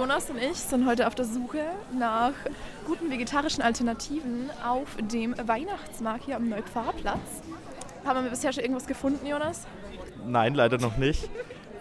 Jonas 0.00 0.30
und 0.30 0.38
ich 0.38 0.56
sind 0.56 0.86
heute 0.86 1.06
auf 1.06 1.14
der 1.14 1.26
Suche 1.26 1.62
nach 1.92 2.32
guten 2.86 3.10
vegetarischen 3.10 3.62
Alternativen 3.62 4.48
auf 4.66 4.96
dem 4.98 5.36
Weihnachtsmarkt 5.46 6.24
hier 6.24 6.36
am 6.36 6.48
Neupfarrplatz. 6.48 7.42
Haben 8.06 8.24
wir 8.24 8.30
bisher 8.30 8.50
schon 8.50 8.62
irgendwas 8.62 8.86
gefunden, 8.86 9.26
Jonas? 9.26 9.66
Nein, 10.24 10.54
leider 10.54 10.78
noch 10.78 10.96
nicht. 10.96 11.28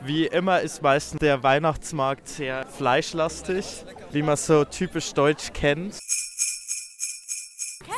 Wie 0.01 0.25
immer 0.25 0.59
ist 0.59 0.81
meistens 0.81 1.21
der 1.21 1.43
Weihnachtsmarkt 1.43 2.27
sehr 2.27 2.65
fleischlastig, 2.65 3.85
wie 4.11 4.21
man 4.21 4.35
so 4.35 4.65
typisch 4.65 5.13
deutsch 5.13 5.53
kennt. 5.53 5.97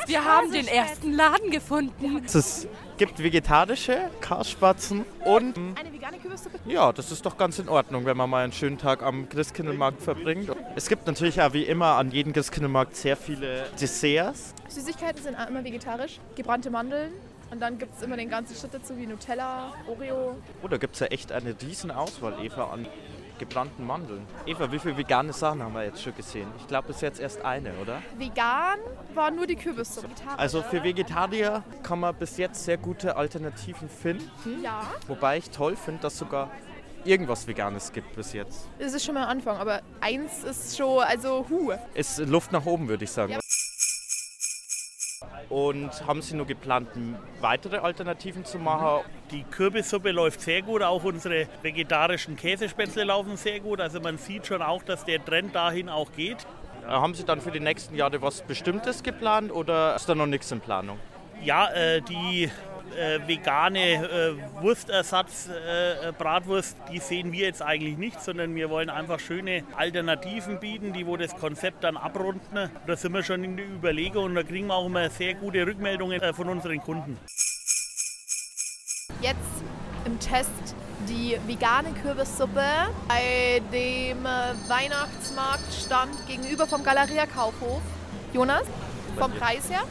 Wir 0.06 0.24
haben 0.24 0.52
den 0.52 0.68
ersten 0.68 1.14
Laden 1.14 1.50
gefunden. 1.50 2.24
Es 2.24 2.68
gibt 3.02 3.24
vegetarische 3.24 3.98
Karspatzen 4.20 5.06
und 5.26 5.58
Eine 5.76 5.92
vegane 5.92 6.20
Kürbissuppe? 6.20 6.60
ja, 6.68 6.94
das 6.94 7.12
ist 7.12 7.26
doch 7.26 7.36
ganz 7.36 7.58
in 7.58 7.68
Ordnung, 7.68 8.06
wenn 8.06 8.16
man 8.16 8.30
mal 8.30 8.44
einen 8.44 8.54
schönen 8.54 8.78
Tag 8.78 9.02
am 9.02 9.28
Christkindlmarkt 9.28 10.04
verbringt. 10.04 10.52
Es 10.76 10.88
gibt 10.88 11.08
natürlich 11.08 11.42
auch 11.42 11.52
wie 11.54 11.64
immer 11.64 11.96
an 11.96 12.12
jedem 12.12 12.32
Christkindlmarkt 12.32 12.96
sehr 12.96 13.18
viele 13.18 13.66
Desserts. 13.82 14.54
Süßigkeiten 14.68 15.20
sind 15.24 15.36
immer 15.50 15.64
vegetarisch. 15.64 16.20
Gebrannte 16.36 16.70
Mandeln. 16.70 17.12
Und 17.50 17.60
dann 17.60 17.80
gibt 17.80 17.98
es 17.98 18.04
immer 18.04 18.18
den 18.18 18.30
ganzen 18.30 18.56
Shit 18.56 18.72
dazu, 18.72 18.96
wie 18.96 19.08
Nutella, 19.08 19.74
Oreo. 19.88 20.36
Oh, 20.62 20.68
da 20.68 20.78
gibt 20.78 20.94
es 20.94 21.00
ja 21.00 21.08
echt 21.08 21.32
eine 21.32 21.56
riesen 21.60 21.90
Auswahl, 21.90 22.36
Eva, 22.46 22.66
an 22.66 22.86
gebrannten 23.42 23.86
Mandeln. 23.86 24.26
Eva, 24.46 24.72
wie 24.72 24.80
viele 24.80 24.96
vegane 24.96 25.34
Sachen 25.34 25.62
haben 25.64 25.74
wir 25.74 25.84
jetzt 25.84 26.02
schon 26.02 26.16
gesehen? 26.16 26.48
Ich 26.60 26.68
glaube, 26.68 26.88
bis 26.88 27.02
jetzt 27.02 27.20
erst 27.20 27.44
eine, 27.44 27.74
oder? 27.82 28.02
Vegan 28.18 28.78
war 29.14 29.32
nur 29.32 29.48
die 29.48 29.56
Kürbissuppe. 29.56 30.08
Also 30.38 30.62
für 30.62 30.84
Vegetarier 30.84 31.64
kann 31.84 32.00
man 32.00 32.16
bis 32.16 32.38
jetzt 32.38 32.64
sehr 32.64 32.78
gute 32.78 33.16
Alternativen 33.18 33.90
finden. 33.90 34.30
Ja, 34.64 34.82
Wobei 35.08 35.38
ich 35.38 35.50
toll 35.50 35.76
finde, 35.76 36.02
dass 36.04 36.18
sogar 36.18 36.50
irgendwas 37.04 37.48
Veganes 37.48 37.92
gibt 37.92 38.16
bis 38.16 38.32
jetzt. 38.34 38.68
das 38.78 38.94
ist 38.94 39.04
schon 39.04 39.16
mal 39.16 39.24
ein 39.24 39.38
Anfang. 39.38 39.58
Aber 39.58 39.82
eins 40.02 40.44
ist 40.44 40.78
schon, 40.78 41.02
also 41.02 41.46
hu. 41.50 41.72
Ist 41.96 42.20
Luft 42.20 42.52
nach 42.52 42.66
oben, 42.66 42.88
würde 42.88 43.04
ich 43.04 43.12
sagen. 43.12 43.34
Ja. 43.34 43.40
Und 45.52 46.08
haben 46.08 46.22
Sie 46.22 46.34
nur 46.34 46.48
geplant, 46.48 46.88
weitere 47.42 47.80
Alternativen 47.80 48.46
zu 48.46 48.58
machen? 48.58 49.04
Die 49.32 49.44
Kürbissuppe 49.44 50.12
läuft 50.12 50.40
sehr 50.40 50.62
gut, 50.62 50.82
auch 50.82 51.04
unsere 51.04 51.46
vegetarischen 51.62 52.38
Käsespätzle 52.38 53.04
laufen 53.04 53.36
sehr 53.36 53.60
gut. 53.60 53.82
Also 53.82 54.00
man 54.00 54.18
sieht 54.18 54.48
schon 54.48 54.62
auch, 54.62 54.82
dass 54.82 55.04
der 55.04 55.24
Trend 55.24 55.54
dahin 55.54 55.90
auch 55.90 56.14
geht. 56.14 56.38
Äh, 56.88 56.92
Haben 56.92 57.16
Sie 57.16 57.26
dann 57.26 57.42
für 57.42 57.52
die 57.52 57.60
nächsten 57.60 57.96
Jahre 57.96 58.22
was 58.22 58.44
Bestimmtes 58.44 59.04
geplant 59.04 59.52
oder 59.52 59.94
ist 59.94 60.08
da 60.08 60.16
noch 60.16 60.26
nichts 60.26 60.50
in 60.54 60.62
Planung? 60.62 60.98
Ja, 61.44 61.70
äh, 61.74 62.02
die 62.02 62.50
äh, 62.98 63.28
vegane 63.28 63.80
äh, 63.80 64.62
Wurstersatz, 64.62 65.50
äh, 65.50 66.10
äh, 66.10 66.12
Bratwurst, 66.12 66.78
die 66.92 67.00
sehen 67.00 67.32
wir 67.32 67.46
jetzt 67.46 67.62
eigentlich 67.62 67.98
nicht, 67.98 68.22
sondern 68.22 68.56
wir 68.56 68.70
wollen 68.70 68.90
einfach 68.90 69.20
schöne 69.20 69.64
Alternativen 69.76 70.60
bieten, 70.60 70.94
die 70.94 71.06
wo 71.08 71.18
das 71.18 71.36
Konzept 71.36 71.84
dann 71.84 71.98
abrunden. 71.98 72.70
Da 72.88 72.96
sind 72.96 73.14
wir 73.14 73.24
schon 73.24 73.44
in 73.44 73.58
der 73.58 73.66
Überlegung 73.66 74.26
und 74.26 74.36
da 74.36 74.44
kriegen 74.44 74.68
wir 74.68 74.76
auch 74.76 74.86
immer 74.86 75.10
sehr 75.10 75.34
gute 75.34 75.66
Rückmeldungen 75.66 76.22
äh, 76.22 76.34
von 76.34 76.50
unseren 76.50 76.80
Kunden. 76.80 77.18
Jetzt 79.22 79.40
im 80.06 80.20
Test 80.20 80.76
die 81.08 81.38
vegane 81.48 81.92
Kürbissuppe 82.02 82.64
bei 83.08 83.62
dem 83.72 84.26
äh, 84.26 84.70
Weihnachtsmarktstand 84.70 86.28
gegenüber 86.28 86.68
vom 86.68 86.84
Galeria 86.84 87.26
Kaufhof. 87.26 87.82
Jonas, 88.34 88.64
vom 89.18 89.32
Preis 89.32 89.70
her? 89.70 89.84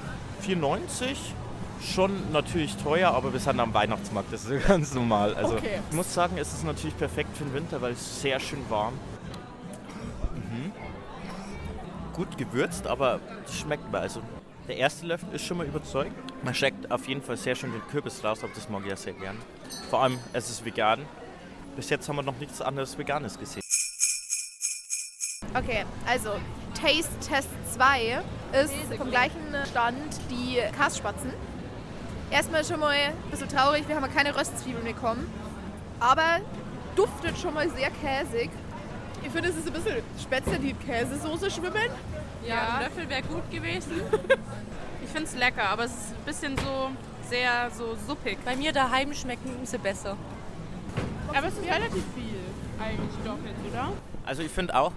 4,90 0.46 1.34
schon 1.82 2.32
natürlich 2.32 2.76
teuer, 2.76 3.10
aber 3.10 3.32
wir 3.32 3.40
sind 3.40 3.58
am 3.60 3.72
Weihnachtsmarkt, 3.74 4.32
das 4.32 4.44
ist 4.44 4.66
ganz 4.68 4.94
normal. 4.94 5.34
Also 5.34 5.54
Okay. 5.54 5.80
ich 5.90 5.96
muss 5.96 6.12
sagen, 6.12 6.36
es 6.38 6.52
ist 6.52 6.64
natürlich 6.64 6.96
perfekt 6.96 7.36
für 7.36 7.44
den 7.44 7.54
Winter, 7.54 7.80
weil 7.80 7.92
es 7.92 8.20
sehr 8.20 8.38
schön 8.40 8.64
warm. 8.68 8.94
Mhm. 10.34 10.72
Gut 12.12 12.36
gewürzt, 12.38 12.86
aber 12.86 13.20
es 13.46 13.58
schmeckt 13.58 13.90
mir. 13.90 13.98
Also 13.98 14.20
der 14.68 14.76
erste 14.76 15.06
Löffel 15.06 15.28
ist 15.32 15.44
schon 15.44 15.56
mal 15.58 15.66
überzeugt. 15.66 16.12
Man 16.44 16.54
schmeckt 16.54 16.90
auf 16.90 17.08
jeden 17.08 17.22
Fall 17.22 17.36
sehr 17.36 17.54
schön 17.56 17.72
den 17.72 17.82
Kürbis 17.88 18.22
raus, 18.22 18.38
aber 18.42 18.52
das 18.54 18.68
mag 18.68 18.82
ich 18.84 18.90
ja 18.90 18.96
sehr 18.96 19.14
gern. 19.14 19.36
Vor 19.88 20.02
allem, 20.02 20.18
es 20.32 20.48
ist 20.50 20.64
vegan. 20.64 21.00
Bis 21.76 21.88
jetzt 21.90 22.08
haben 22.08 22.16
wir 22.16 22.22
noch 22.22 22.36
nichts 22.38 22.60
anderes 22.60 22.96
Veganes 22.98 23.38
gesehen. 23.38 23.62
Okay, 25.54 25.84
also 26.06 26.30
Taste 26.74 27.10
Test 27.26 27.48
2 27.74 28.22
ist 28.62 28.72
vom 28.96 29.10
gleichen 29.10 29.38
Stand 29.70 29.96
die 30.30 30.58
Kassspatzen. 30.76 31.32
Erstmal 32.30 32.64
schon 32.64 32.80
mal 32.80 32.90
ein 32.90 33.12
bisschen 33.30 33.48
traurig, 33.48 33.88
wir 33.88 33.96
haben 33.96 34.04
ja 34.04 34.08
keine 34.08 34.36
Röstzwiebeln 34.36 34.84
bekommen. 34.84 35.26
Aber 35.98 36.40
duftet 36.96 37.38
schon 37.38 37.54
mal 37.54 37.68
sehr 37.70 37.90
käsig. 37.90 38.50
Ich 39.22 39.30
finde, 39.30 39.50
es 39.50 39.56
ist 39.56 39.66
ein 39.66 39.72
bisschen 39.72 39.96
Spätzle, 40.20 40.58
die 40.58 40.70
in 40.70 40.78
Käsesoße 40.78 41.50
schwimmen. 41.50 41.90
Ja, 42.46 42.76
ein 42.76 42.84
Löffel 42.84 43.08
wäre 43.08 43.22
gut 43.22 43.50
gewesen. 43.50 44.00
Ich 45.02 45.12
finde 45.12 45.28
es 45.28 45.34
lecker, 45.34 45.68
aber 45.68 45.84
es 45.84 45.90
ist 45.90 46.12
ein 46.12 46.24
bisschen 46.24 46.58
so 46.58 46.90
sehr 47.28 47.68
so 47.76 47.96
suppig. 48.06 48.38
Bei 48.44 48.54
mir 48.54 48.70
daheim 48.70 49.12
schmecken 49.12 49.58
sie 49.64 49.78
besser. 49.78 50.16
Aber 51.34 51.48
es 51.48 51.54
ist 51.54 51.64
relativ 51.64 52.04
viel 52.14 52.38
eigentlich 52.78 53.16
doch 53.24 53.38
jetzt, 53.44 53.72
oder? 53.72 53.92
Also 54.24 54.42
ich 54.42 54.50
finde 54.52 54.76
auch, 54.76 54.92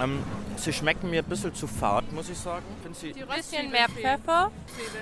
ähm, 0.00 0.22
sie 0.56 0.72
schmecken 0.72 1.10
mir 1.10 1.22
ein 1.22 1.28
bisschen 1.28 1.54
zu 1.54 1.66
fad, 1.66 2.10
muss 2.12 2.28
ich 2.28 2.38
sagen. 2.38 2.64
Find 2.82 2.96
sie 2.96 3.14
Ein 3.14 3.28
bisschen 3.36 3.70
mehr 3.70 3.88
Pfeffer. 3.88 4.50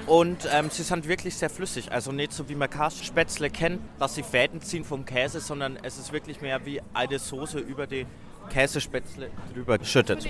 Und 0.07 0.49
ähm, 0.53 0.71
sie 0.71 0.83
sind 0.83 1.09
wirklich 1.09 1.37
sehr 1.37 1.51
flüssig. 1.51 1.91
Also 1.93 2.13
nicht 2.13 2.33
so 2.33 2.49
wie 2.49 2.55
man 2.55 2.69
Kasspätzle 2.69 3.51
kennt, 3.51 3.81
dass 3.99 4.15
sie 4.15 4.23
Fäden 4.23 4.61
ziehen 4.61 4.85
vom 4.85 5.05
Käse, 5.05 5.41
sondern 5.41 5.79
es 5.83 5.99
ist 5.99 6.13
wirklich 6.13 6.41
mehr 6.41 6.65
wie 6.67 6.81
eine 6.95 7.19
Soße 7.19 7.59
über 7.59 7.87
die 7.87 8.07
Käsespätzle 8.51 9.31
drüber 9.53 9.79
geschüttet. 9.79 10.29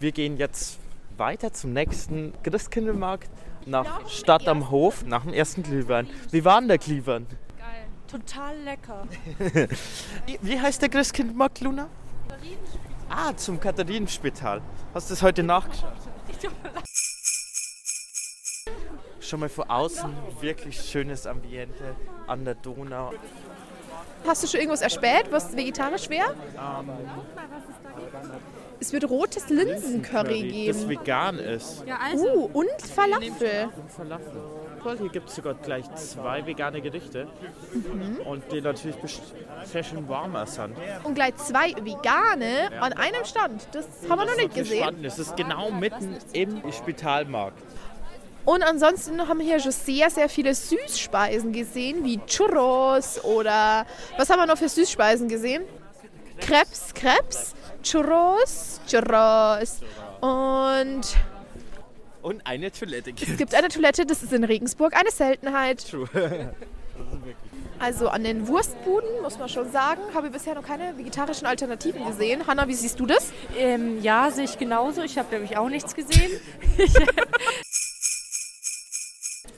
Wir 0.00 0.12
gehen 0.12 0.36
jetzt 0.36 0.78
weiter 1.16 1.52
zum 1.52 1.72
nächsten 1.72 2.32
Christkindlmarkt 2.42 3.28
nach 3.66 4.08
Stadt 4.08 4.46
am 4.48 4.70
Hof, 4.70 5.04
nach 5.04 5.24
dem 5.24 5.34
ersten 5.34 5.62
Glühwein. 5.62 6.08
Wie 6.30 6.44
war 6.44 6.60
denn 6.60 6.68
der 6.68 6.78
Glühwein? 6.78 7.26
Total 8.10 8.56
lecker. 8.60 9.06
Wie- 10.40 10.58
heißt 10.58 10.80
der 10.80 10.88
Christkindlmarkt, 10.88 11.60
Luna? 11.60 11.88
Ah, 13.10 13.34
zum 13.36 13.58
Katharinenspital. 13.58 14.60
Hast 14.94 15.08
du 15.10 15.14
das 15.14 15.22
heute 15.22 15.42
nachgeschaut? 15.42 15.92
Schon 19.20 19.40
mal 19.40 19.48
von 19.48 19.68
außen 19.68 20.10
wirklich 20.40 20.80
schönes 20.80 21.26
Ambiente 21.26 21.94
an 22.26 22.44
der 22.44 22.54
Donau. 22.54 23.12
Hast 24.26 24.42
du 24.42 24.46
schon 24.46 24.60
irgendwas 24.60 24.82
erspäht, 24.82 25.30
was 25.30 25.56
vegetarisch 25.56 26.08
wäre? 26.08 26.34
Es 28.80 28.92
wird 28.92 29.08
rotes 29.08 29.48
Linsencurry 29.48 30.66
Das 30.68 30.78
geben. 30.78 30.88
vegan 30.88 31.38
ist. 31.38 31.84
Ja, 31.86 31.98
also. 31.98 32.26
Uh, 32.26 32.44
und 32.52 32.82
Falafel. 32.94 33.70
Und 33.76 33.90
Falafel. 33.90 34.42
Toll, 34.88 34.98
hier 35.00 35.10
gibt 35.10 35.28
es 35.28 35.34
sogar 35.34 35.52
gleich 35.52 35.84
zwei 35.96 36.46
vegane 36.46 36.80
Gerichte. 36.80 37.28
Und 38.24 38.50
die 38.50 38.62
natürlich 38.62 38.96
schön 39.70 40.08
warmer 40.08 40.46
sind. 40.46 40.74
Und 41.04 41.14
gleich 41.14 41.36
zwei 41.36 41.74
vegane 41.82 42.70
an 42.80 42.94
einem 42.94 43.22
Stand. 43.26 43.68
Das 43.72 43.86
haben 44.08 44.18
wir 44.18 44.24
noch 44.24 44.36
nicht 44.36 44.48
Das 44.48 44.54
gesehen. 44.54 44.82
spannend. 44.82 45.04
Es 45.04 45.18
ist 45.18 45.36
genau 45.36 45.70
mitten 45.70 46.16
im 46.32 46.62
Spitalmarkt. 46.72 47.62
Und 48.46 48.62
ansonsten 48.62 49.28
haben 49.28 49.40
wir 49.40 49.44
hier 49.44 49.60
schon 49.60 49.72
sehr, 49.72 50.08
sehr 50.08 50.30
viele 50.30 50.54
Süßspeisen 50.54 51.52
gesehen, 51.52 52.02
wie 52.02 52.18
Churros 52.24 53.22
oder 53.22 53.84
was 54.16 54.30
haben 54.30 54.38
wir 54.38 54.46
noch 54.46 54.56
für 54.56 54.70
Süßspeisen 54.70 55.28
gesehen? 55.28 55.64
Crepes, 56.40 56.94
Crepes, 56.94 57.54
Churros, 57.82 58.80
Churros. 58.88 59.80
Und 60.22 61.02
Und 62.22 62.46
eine 62.46 62.72
Toilette. 62.72 63.10
es 63.10 63.36
gibt 63.36 63.54
eine 63.54 63.68
Toilette, 63.68 64.04
das 64.04 64.22
ist 64.22 64.32
in 64.32 64.44
Regensburg 64.44 64.94
eine 64.94 65.10
Seltenheit. 65.10 65.84
Also 67.80 68.08
an 68.08 68.24
den 68.24 68.48
Wurstbuden, 68.48 69.22
muss 69.22 69.38
man 69.38 69.48
schon 69.48 69.70
sagen, 69.70 70.00
habe 70.12 70.26
ich 70.26 70.32
bisher 70.32 70.56
noch 70.56 70.66
keine 70.66 70.98
vegetarischen 70.98 71.46
Alternativen 71.46 72.04
gesehen. 72.04 72.44
Hanna, 72.48 72.66
wie 72.66 72.74
siehst 72.74 72.98
du 72.98 73.06
das? 73.06 73.30
Ähm, 73.56 74.02
ja, 74.02 74.32
sehe 74.32 74.46
ich 74.46 74.58
genauso. 74.58 75.02
Ich 75.02 75.16
habe, 75.16 75.28
glaube 75.28 75.44
ich, 75.44 75.56
auch 75.56 75.68
nichts 75.68 75.94
gesehen. 75.94 76.40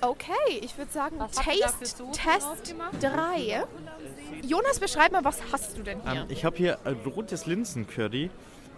Okay, 0.02 0.32
ich 0.62 0.78
würde 0.78 0.90
sagen, 0.90 1.16
Was 1.18 1.32
Taste 1.32 1.84
Test 2.12 2.42
draufgemacht? 2.42 3.02
3. 3.02 3.64
Jonas, 4.46 4.80
beschreib 4.80 5.12
mal, 5.12 5.24
was 5.24 5.38
hast 5.52 5.76
du 5.76 5.82
denn 5.82 6.00
hier? 6.02 6.22
Ähm, 6.22 6.26
ich 6.30 6.44
habe 6.46 6.56
hier 6.56 6.78
ein 6.84 6.96
rotes 7.04 7.44
Linsencurry 7.44 8.30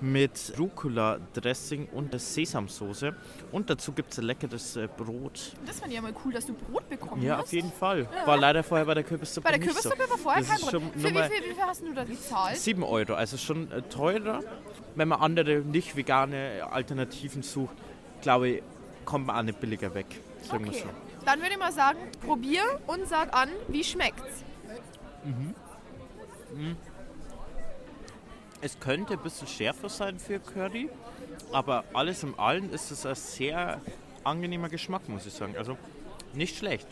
mit 0.03 0.53
Rucola-Dressing 0.59 1.87
und 1.93 2.19
Sesamsoße. 2.21 3.15
Und 3.53 3.71
dazu 3.71 3.93
gibt 3.93 4.13
es 4.13 4.19
ein 4.19 4.25
leckeres 4.25 4.77
äh, 4.77 4.89
Brot. 4.97 5.53
Das 5.65 5.79
fand 5.79 5.91
ich 5.93 5.97
ja 5.97 6.03
mal 6.03 6.13
cool, 6.25 6.33
dass 6.33 6.45
du 6.47 6.55
Brot 6.55 6.89
bekommen 6.89 7.23
Ja, 7.23 7.37
hast. 7.37 7.45
auf 7.45 7.53
jeden 7.53 7.71
Fall. 7.73 8.07
War 8.27 8.37
leider 8.37 8.63
vorher 8.65 8.85
bei 8.85 8.95
der 8.95 9.05
Kürbissuppe 9.05 9.45
Bei 9.45 9.53
der 9.57 9.61
Kürbissuppe 9.61 10.03
so. 10.05 10.11
war 10.11 10.19
vorher 10.19 10.43
Das 10.43 10.51
kein 10.51 10.61
Brot. 10.61 10.93
Für 10.95 10.99
wie 11.03 11.09
viel, 11.09 11.51
wie 11.51 11.55
viel 11.55 11.63
hast 11.63 11.83
du 11.83 11.95
da 11.95 12.05
gezahlt? 12.05 12.57
7 12.59 12.83
Euro, 12.83 13.15
also 13.15 13.37
schon 13.37 13.71
äh, 13.71 13.83
teurer. 13.83 14.41
Wenn 14.97 15.09
man 15.09 15.21
andere 15.21 15.61
nicht 15.61 15.97
vegane 15.97 16.67
Alternativen 16.71 17.43
sucht, 17.43 17.75
glaube 18.21 18.49
ich, 18.49 18.63
kommt 19.05 19.27
man 19.27 19.37
auch 19.37 19.43
nicht 19.43 19.61
billiger 19.61 19.95
weg. 19.95 20.07
Sagen 20.43 20.67
Okay. 20.69 20.81
so. 20.83 21.25
Dann 21.25 21.39
würde 21.41 21.53
ich 21.53 21.59
mal 21.59 21.71
sagen, 21.73 21.99
probier 22.27 22.63
und 22.89 23.07
sag 23.09 23.33
an, 23.33 23.49
wie 23.69 23.85
schmeckt's. 23.85 24.43
Es 28.65 28.79
könnte 28.79 29.15
ein 29.15 29.19
bisschen 29.19 29.49
schärfer 29.49 29.89
sein 29.89 30.21
für 30.21 30.39
Curry, 30.39 30.89
aber 31.53 31.83
alles 31.93 32.23
im 32.23 32.39
Allen 32.39 32.71
ist 32.73 32.93
es 32.93 33.05
ein 33.05 33.17
sehr 33.17 33.81
angenehmer 34.23 34.69
Geschmack, 34.69 35.09
muss 35.09 35.27
ich 35.27 35.33
sagen. 35.33 35.57
Also 35.59 35.77
nicht 36.33 36.57
schlecht. 36.57 36.87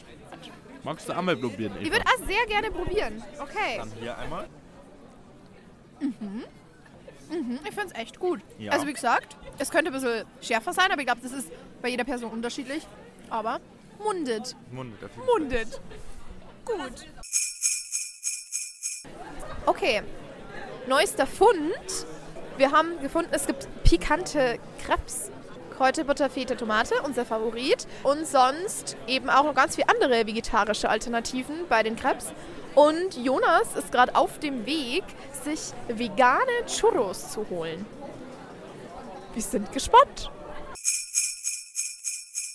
Magst 0.83 1.09
du 1.09 1.17
einmal 1.17 1.37
probieren, 1.37 1.73
Ich 1.81 1.87
Eva? 1.87 1.97
würde 1.97 2.07
auch 2.07 2.27
sehr 2.27 2.45
gerne 2.49 2.71
probieren. 2.73 3.23
Okay. 3.39 3.77
Dann 3.79 3.93
hier 4.01 4.19
einmal. 4.19 4.49
Ich 6.01 7.75
finde 7.75 7.87
es 7.87 7.95
echt 7.95 8.19
gut. 8.19 8.41
Ja. 8.59 8.73
Also 8.73 8.89
wie 8.89 8.93
gesagt, 8.93 9.37
es 9.59 9.71
könnte 9.71 9.91
ein 9.91 9.95
bisschen 9.95 10.25
schärfer 10.41 10.73
sein, 10.73 10.91
aber 10.91 11.01
ich 11.01 11.07
glaube, 11.07 11.21
das 11.23 11.31
ist 11.33 11.53
bei 11.81 11.89
jeder 11.89 12.05
Person 12.05 12.33
unterschiedlich. 12.33 12.85
Aber 13.29 13.61
mundet. 14.03 14.57
Mund 14.73 14.95
auf 15.05 15.11
jeden 15.11 15.23
Fall. 15.23 15.39
Mundet. 15.39 15.81
Gut. 16.65 17.07
Okay. 19.67 20.03
Neuester 20.87 21.27
Fund. 21.27 22.07
Wir 22.57 22.73
haben 22.73 23.01
gefunden, 23.01 23.31
es 23.33 23.47
gibt 23.47 23.69
pikante 23.85 24.59
Krebs. 24.85 25.31
Kräuterbutter, 25.77 26.29
Feta, 26.29 26.57
Tomate, 26.57 26.95
unser 27.05 27.25
Favorit. 27.25 27.87
Und 28.03 28.27
sonst 28.27 28.97
eben 29.07 29.31
auch 29.31 29.45
noch 29.45 29.55
ganz 29.55 29.77
viele 29.77 29.89
andere 29.89 30.27
vegetarische 30.27 30.91
Alternativen 30.91 31.67
bei 31.69 31.83
den 31.83 31.97
Krebs. 31.97 32.33
Und 32.75 33.17
Jonas 33.17 33.75
ist 33.77 33.91
gerade 33.91 34.15
auf 34.15 34.39
dem 34.39 34.67
Weg, 34.67 35.05
sich 35.45 35.73
vegane 35.89 36.67
Churros 36.67 37.31
zu 37.31 37.49
holen. 37.49 37.87
Wir 39.35 39.43
sind 39.43 39.73
gespannt. 39.73 40.31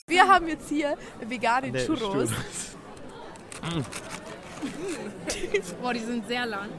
Wir 0.07 0.27
haben 0.27 0.47
jetzt 0.47 0.69
hier 0.69 0.95
vegane 1.21 1.71
Nee, 1.71 1.85
Churros. 1.85 2.29
Boah, 5.81 5.93
die 5.93 5.99
sind 5.99 6.27
sehr 6.27 6.45
lang. 6.45 6.69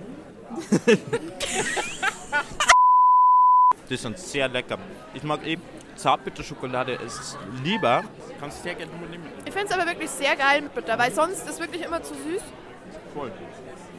Die 3.89 3.97
sind 3.97 4.19
sehr 4.19 4.49
lecker. 4.49 4.79
Ich 5.15 5.23
mag 5.23 5.45
eben 5.47 5.63
Zartbitterschokolade 5.97 6.93
ist 6.93 7.39
lieber. 7.63 8.05
Kannst 8.39 8.63
sehr 8.63 8.75
gerne 8.75 8.93
mal 8.93 9.09
nehmen. 9.09 9.33
Ich 9.45 9.53
finde 9.53 9.67
es 9.67 9.73
aber 9.73 9.87
wirklich 9.87 10.11
sehr 10.11 10.37
geil 10.37 10.63
mit 10.63 10.75
Butter, 10.75 10.99
weil 10.99 11.13
sonst 11.13 11.49
ist 11.49 11.59
wirklich 11.59 11.83
immer 11.83 12.03
zu 12.03 12.15
süß. 12.15 12.43
Voll. 13.15 13.33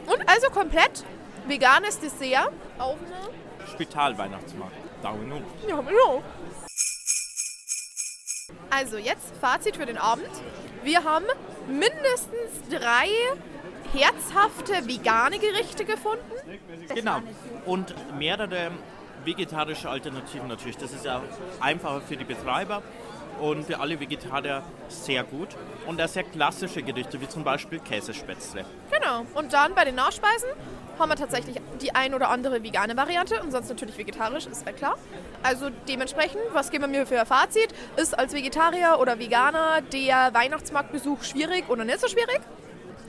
Und 0.05 0.29
also 0.29 0.49
komplett 0.49 1.03
veganes 1.47 1.99
Dessert 1.99 2.51
auf 2.77 2.97
eine... 2.99 3.67
Spitalweihnachtsmarkt. 3.73 4.75
Daumen 5.01 5.33
hoch. 5.33 5.41
Ja, 5.67 5.77
hallo. 5.77 6.23
Also 8.69 8.97
jetzt 8.97 9.35
Fazit 9.41 9.77
für 9.77 9.85
den 9.85 9.97
Abend. 9.97 10.29
Wir 10.83 11.03
haben 11.03 11.25
mindestens 11.67 12.69
drei 12.69 13.07
herzhafte 13.93 14.87
vegane 14.87 15.39
Gerichte 15.39 15.85
gefunden. 15.85 16.31
Genau. 16.93 17.19
Und 17.65 17.93
mehrere 18.17 18.71
vegetarische 19.23 19.89
Alternativen 19.89 20.47
natürlich. 20.47 20.77
Das 20.77 20.93
ist 20.93 21.05
ja 21.05 21.21
einfacher 21.59 22.01
für 22.01 22.15
die 22.15 22.23
Betreiber 22.23 22.81
und 23.41 23.65
für 23.65 23.79
alle 23.79 23.99
Vegetarier 23.99 24.63
sehr 24.87 25.23
gut. 25.23 25.49
Und 25.85 26.01
auch 26.01 26.07
sehr 26.07 26.23
klassische 26.23 26.81
Gerichte, 26.81 27.19
wie 27.21 27.27
zum 27.27 27.43
Beispiel 27.43 27.79
Käsespätzle. 27.79 28.65
Genau. 28.91 29.25
Und 29.35 29.53
dann 29.53 29.73
bei 29.75 29.85
den 29.85 29.95
Nachspeisen 29.95 30.49
haben 30.99 31.09
wir 31.09 31.15
tatsächlich 31.15 31.57
die 31.81 31.93
ein 31.93 32.13
oder 32.13 32.29
andere 32.29 32.63
vegane 32.63 32.97
Variante 32.97 33.41
und 33.43 33.51
sonst 33.51 33.69
natürlich 33.69 33.97
vegetarisch, 33.97 34.47
ist 34.47 34.65
ja 34.65 34.71
klar. 34.71 34.97
Also 35.43 35.69
dementsprechend, 35.87 36.41
was 36.53 36.71
geben 36.71 36.85
wir 36.85 36.99
mir 36.99 37.05
für 37.05 37.19
ein 37.19 37.25
Fazit? 37.25 37.73
Ist 37.97 38.17
als 38.17 38.33
Vegetarier 38.33 38.97
oder 38.99 39.19
Veganer 39.19 39.81
der 39.81 40.33
Weihnachtsmarktbesuch 40.33 41.23
schwierig 41.23 41.69
oder 41.69 41.85
nicht 41.85 42.01
so 42.01 42.07
schwierig? 42.07 42.41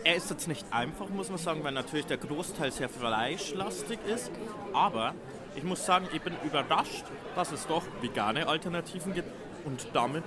Er 0.09 0.17
ist 0.17 0.31
jetzt 0.31 0.49
nicht 0.49 0.65
einfach, 0.71 1.11
muss 1.11 1.29
man 1.29 1.37
sagen, 1.37 1.63
weil 1.65 1.73
natürlich 1.73 2.07
der 2.07 2.17
Großteil 2.17 2.73
sehr 2.73 2.89
fleischlastig 2.89 3.99
ist. 4.07 4.31
Aber 4.73 5.15
ich 5.55 5.63
muss 5.63 5.85
sagen, 5.85 6.09
ich 6.15 6.23
bin 6.23 6.33
überrascht, 6.45 7.05
dass 7.35 7.53
es 7.53 7.67
doch 7.67 7.83
vegane 8.01 8.49
Alternativen 8.49 9.13
gibt. 9.13 9.29
Und 9.67 9.87
damit 9.93 10.25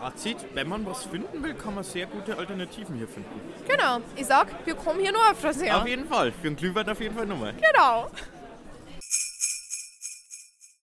Fazit, 0.00 0.36
wenn 0.54 0.68
man 0.68 0.86
was 0.86 1.06
finden 1.06 1.42
will, 1.42 1.54
kann 1.54 1.74
man 1.74 1.82
sehr 1.82 2.06
gute 2.06 2.38
Alternativen 2.38 2.94
hier 2.94 3.08
finden. 3.08 3.40
Genau. 3.66 3.98
Ich 4.14 4.26
sag, 4.26 4.64
wir 4.64 4.76
kommen 4.76 5.00
hier 5.00 5.10
nur 5.10 5.28
öfters 5.28 5.60
her. 5.60 5.78
Auf 5.78 5.88
jeden 5.88 6.06
Fall. 6.06 6.30
Für 6.30 6.46
einen 6.46 6.54
Glühwein 6.54 6.88
auf 6.88 7.00
jeden 7.00 7.16
Fall 7.16 7.26
nochmal. 7.26 7.52
Genau. 7.54 8.08